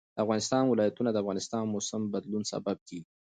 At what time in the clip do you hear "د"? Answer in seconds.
0.15-0.17, 1.11-1.17, 1.65-1.71, 2.05-2.11